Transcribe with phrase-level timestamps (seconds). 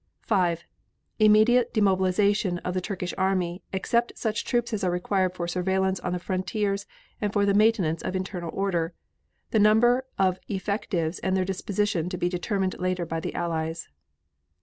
[0.21, 0.63] 5.
[1.19, 6.11] Immediate demobilization of the Turkish army, except such troops as are required for surveillance on
[6.11, 6.87] the frontiers
[7.21, 8.95] and for the maintenance of internal order.
[9.51, 13.89] The number of effectives and their disposition to be determined later by the Allies.